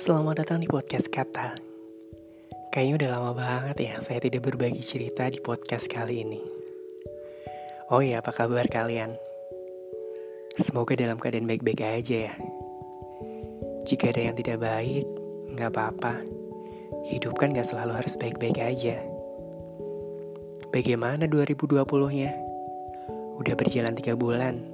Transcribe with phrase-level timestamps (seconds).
[0.00, 1.52] Selamat datang di podcast Kata.
[2.72, 6.40] Kayaknya udah lama banget ya saya tidak berbagi cerita di podcast kali ini.
[7.92, 9.12] Oh ya, apa kabar kalian?
[10.56, 12.34] Semoga dalam keadaan baik-baik aja ya.
[13.84, 15.04] Jika ada yang tidak baik,
[15.52, 16.16] nggak apa-apa.
[17.04, 19.04] Hidup kan gak selalu harus baik-baik aja.
[20.72, 22.32] Bagaimana 2020-nya?
[23.36, 24.64] Udah berjalan tiga bulan.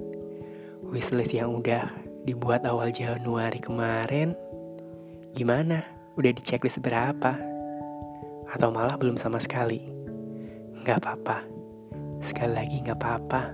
[0.87, 1.91] Wishlist yang udah
[2.23, 4.31] dibuat awal Januari kemarin,
[5.37, 5.85] gimana?
[6.17, 7.37] Udah di checklist berapa?
[8.49, 9.85] Atau malah belum sama sekali?
[10.81, 11.45] Gak apa-apa.
[12.17, 13.53] Sekali lagi gak apa-apa.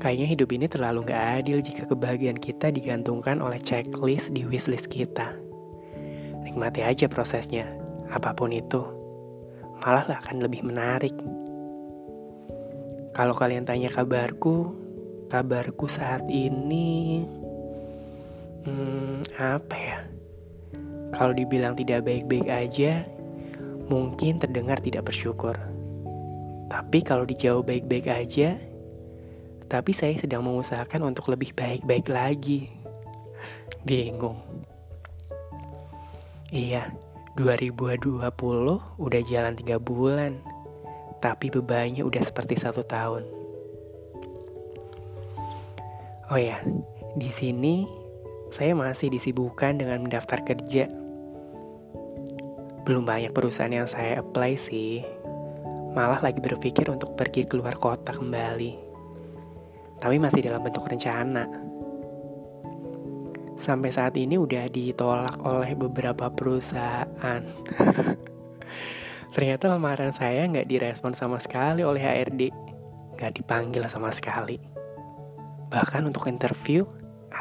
[0.00, 5.36] Kayaknya hidup ini terlalu gak adil jika kebahagiaan kita digantungkan oleh checklist di wishlist kita.
[6.42, 7.68] Nikmati aja prosesnya,
[8.08, 8.80] apa pun itu.
[9.84, 11.14] Malah akan lebih menarik.
[13.12, 14.72] Kalau kalian tanya kabarku,
[15.28, 17.28] kabarku saat ini
[18.66, 19.98] hmm, apa ya?
[21.12, 23.04] Kalau dibilang tidak baik-baik aja
[23.86, 25.54] mungkin terdengar tidak bersyukur.
[26.72, 28.56] Tapi kalau dijawab baik-baik aja
[29.68, 32.72] tapi saya sedang mengusahakan untuk lebih baik-baik lagi.
[33.84, 34.40] Bingung.
[36.52, 36.92] Iya
[37.32, 38.20] 2020
[39.00, 40.36] udah jalan tiga bulan
[41.22, 43.24] tapi bebannya udah seperti satu tahun.
[46.28, 46.60] Oh ya,
[47.14, 47.86] di sini
[48.52, 50.84] saya masih disibukkan dengan mendaftar kerja.
[52.84, 55.00] Belum banyak perusahaan yang saya apply sih.
[55.96, 58.72] Malah lagi berpikir untuk pergi keluar kota kembali.
[59.96, 61.48] Tapi masih dalam bentuk rencana.
[63.56, 67.40] Sampai saat ini udah ditolak oleh beberapa perusahaan.
[69.32, 72.52] Ternyata lamaran saya nggak direspon sama sekali oleh HRD.
[73.16, 74.72] Nggak dipanggil sama sekali
[75.72, 76.84] bahkan untuk interview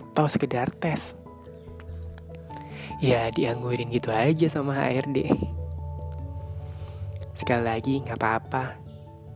[0.02, 1.14] atau sekedar tes.
[3.02, 5.30] Ya dianggurin gitu aja sama HRD.
[7.34, 8.78] Sekali lagi nggak apa-apa,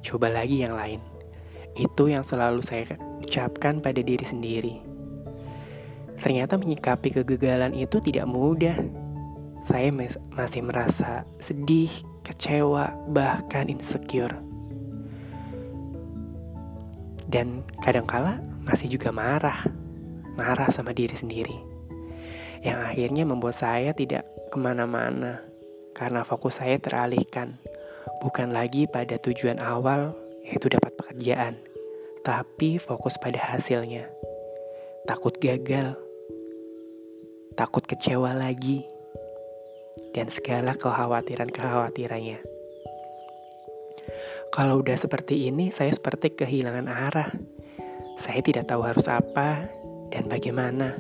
[0.06, 1.02] coba lagi yang lain.
[1.74, 4.76] Itu yang selalu saya ucapkan pada diri sendiri.
[6.22, 8.78] Ternyata menyikapi kegagalan itu tidak mudah.
[9.66, 9.90] Saya
[10.32, 11.90] masih merasa sedih,
[12.22, 14.38] kecewa, bahkan insecure.
[17.26, 18.38] Dan kadangkala
[18.70, 19.66] masih juga marah,
[20.36, 21.58] marah sama diri sendiri.
[22.64, 25.44] Yang akhirnya membuat saya tidak ke mana-mana
[25.96, 27.56] karena fokus saya teralihkan,
[28.20, 31.58] bukan lagi pada tujuan awal yaitu dapat pekerjaan,
[32.22, 34.12] tapi fokus pada hasilnya.
[35.10, 35.98] Takut gagal,
[37.58, 38.86] takut kecewa lagi,
[40.14, 42.42] dan segala kekhawatiran-kekhawatirannya.
[44.54, 47.30] Kalau udah seperti ini, saya seperti kehilangan arah
[48.16, 49.68] saya tidak tahu harus apa
[50.10, 50.98] dan bagaimana.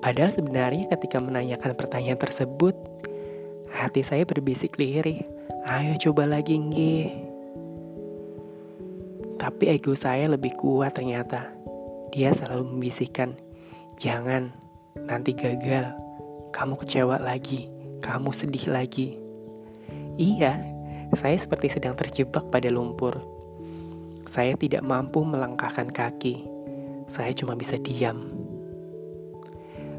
[0.00, 2.72] Padahal sebenarnya ketika menanyakan pertanyaan tersebut,
[3.68, 5.20] hati saya berbisik lirih,
[5.68, 6.98] ayo coba lagi nge.
[9.40, 11.52] Tapi ego saya lebih kuat ternyata.
[12.10, 13.38] Dia selalu membisikkan,
[14.00, 14.50] jangan,
[15.06, 15.94] nanti gagal,
[16.50, 17.70] kamu kecewa lagi,
[18.02, 19.14] kamu sedih lagi.
[20.18, 20.58] Iya,
[21.14, 23.40] saya seperti sedang terjebak pada lumpur
[24.30, 26.46] saya tidak mampu melangkahkan kaki.
[27.10, 28.30] Saya cuma bisa diam.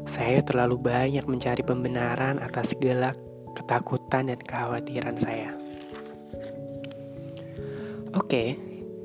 [0.08, 3.12] Saya terlalu banyak mencari pembenaran atas segala
[3.52, 5.52] ketakutan dan kekhawatiran saya.
[8.16, 8.56] Oke,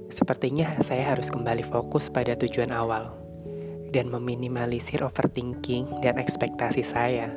[0.08, 3.12] sepertinya saya harus kembali fokus pada tujuan awal
[3.92, 7.28] dan meminimalisir overthinking dan ekspektasi saya.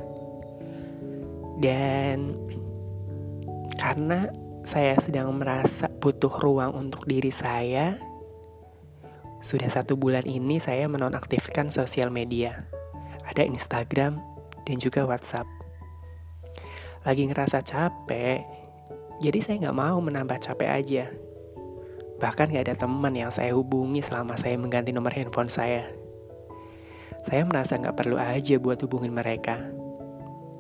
[1.59, 2.39] Dan
[3.75, 4.31] karena
[4.63, 8.10] saya sedang merasa butuh ruang untuk diri saya.
[9.41, 12.69] Sudah satu bulan ini saya menonaktifkan sosial media.
[13.25, 14.21] Ada Instagram
[14.69, 15.49] dan juga WhatsApp.
[17.09, 18.45] Lagi ngerasa capek,
[19.25, 21.05] jadi saya nggak mau menambah capek aja.
[22.21, 25.89] Bahkan nggak ada teman yang saya hubungi selama saya mengganti nomor handphone saya.
[27.25, 29.57] Saya merasa nggak perlu aja buat hubungin mereka.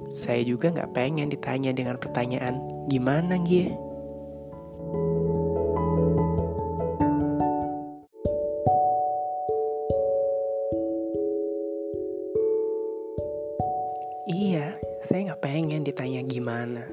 [0.08, 3.89] Saya juga nggak pengen ditanya dengan pertanyaan, gimana Gie?
[15.50, 16.86] Pengen ditanya gimana.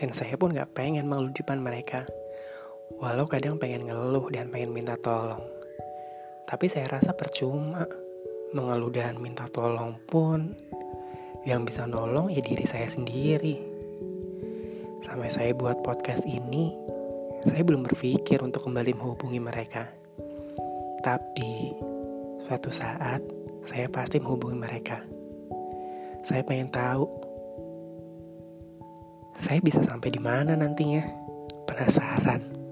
[0.00, 2.08] Dan saya pun nggak pengen mengeluh di depan mereka.
[2.96, 5.44] Walau kadang pengen ngeluh dan pengen minta tolong.
[6.48, 7.84] Tapi saya rasa percuma.
[8.56, 10.56] Mengeluh dan minta tolong pun
[11.44, 13.60] yang bisa nolong ya diri saya sendiri.
[15.04, 16.72] Sampai saya buat podcast ini,
[17.44, 19.92] saya belum berpikir untuk kembali menghubungi mereka.
[21.04, 21.76] Tapi,
[22.48, 23.20] suatu saat
[23.60, 25.04] saya pasti menghubungi mereka
[26.24, 27.23] Saya pengen tahu.
[29.34, 31.02] Saya bisa sampai di mana nantinya?
[31.66, 32.63] Penasaran.